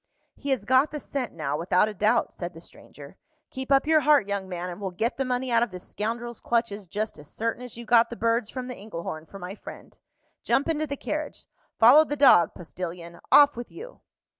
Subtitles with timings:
[0.35, 3.17] "He has got the scent now, without a doubt," said the stranger.
[3.51, 6.41] "Keep up your heart, young man, and we'll get the money out of this scoundrel's
[6.41, 9.95] clutches just as certain as you got the birds from the Engelhorn for my friend.
[10.41, 11.45] Jump into the carriage.
[11.77, 13.19] Follow the dog, postilion.
[13.31, 13.99] Off with you!"